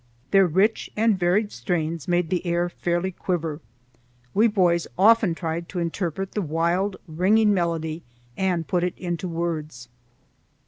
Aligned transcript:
Their 0.31 0.47
rich 0.47 0.89
and 0.97 1.15
varied 1.19 1.51
strains 1.51 2.07
make 2.07 2.29
the 2.29 2.43
air 2.43 2.69
fairly 2.69 3.11
quiver. 3.11 3.61
We 4.33 4.47
boys 4.47 4.87
often 4.97 5.35
tried 5.35 5.69
to 5.69 5.77
interpret 5.79 6.31
the 6.31 6.41
wild 6.41 6.97
ringing 7.07 7.53
melody 7.53 8.01
and 8.35 8.67
put 8.67 8.83
it 8.83 8.97
into 8.97 9.27
words. 9.27 9.89